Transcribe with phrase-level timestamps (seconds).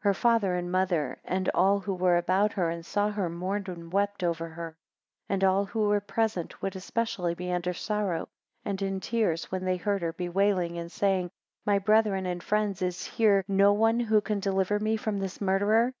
[0.00, 3.68] 4 Her father and mother, and all who were about her and saw her, mourned
[3.68, 4.70] and wept over her;
[5.28, 8.26] 5 And all who were present would especially be under sorrow
[8.64, 11.30] and in tears, when they heard her bewailing and saying,
[11.66, 15.92] My brethren and friends, is here no one who can deliver me from this murderer?